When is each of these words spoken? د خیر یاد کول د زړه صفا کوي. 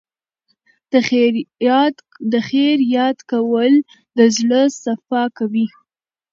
د 0.91 0.93
خیر 2.47 2.73
یاد 2.95 3.13
کول 3.31 3.73
د 4.17 4.19
زړه 4.37 4.61
صفا 4.83 5.23
کوي. 5.37 5.67